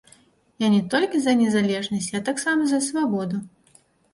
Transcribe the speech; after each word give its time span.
Я 0.63 0.69
не 0.75 0.79
толькі 0.93 1.21
за 1.25 1.35
незалежнасць, 1.43 2.09
я 2.17 2.23
таксама 2.31 2.61
за 2.73 2.81
свабоду. 2.87 3.45